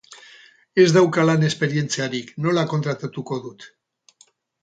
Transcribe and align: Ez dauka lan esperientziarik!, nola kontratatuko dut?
Ez 0.83 0.85
dauka 0.93 1.25
lan 1.29 1.45
esperientziarik!, 1.49 2.33
nola 2.47 2.65
kontratatuko 2.73 3.37
dut? 3.47 3.67